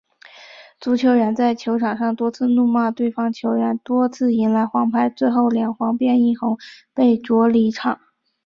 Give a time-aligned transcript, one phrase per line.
[0.79, 6.57] 足球员在球场上多次怒骂对方球员，多次迎来黄牌，最后两黄变一红，
[6.95, 8.01] 被逐离场。